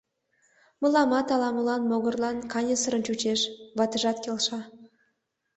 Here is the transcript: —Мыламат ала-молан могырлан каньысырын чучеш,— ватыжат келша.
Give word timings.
—Мыламат 0.81 1.27
ала-молан 1.35 1.81
могырлан 1.89 2.37
каньысырын 2.51 3.01
чучеш,— 3.07 3.41
ватыжат 3.77 4.17
келша. 4.23 4.59